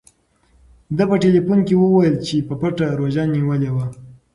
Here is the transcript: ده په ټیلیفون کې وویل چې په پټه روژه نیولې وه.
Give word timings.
ده 0.95 1.03
په 1.09 1.15
ټیلیفون 1.23 1.59
کې 1.67 1.75
وویل 1.77 2.15
چې 2.27 2.35
په 2.47 2.53
پټه 2.61 2.87
روژه 2.99 3.23
نیولې 3.35 3.71
وه. 3.75 3.85